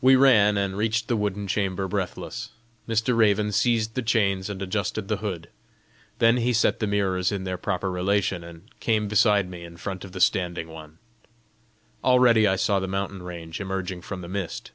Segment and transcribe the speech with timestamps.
[0.00, 2.50] We ran, and reached the wooden chamber breathless.
[2.88, 3.16] Mr.
[3.16, 5.48] Raven seized the chains and adjusted the hood.
[6.18, 10.04] Then he set the mirrors in their proper relation, and came beside me in front
[10.04, 10.98] of the standing one.
[12.02, 14.72] Already I saw the mountain range emerging from the mist.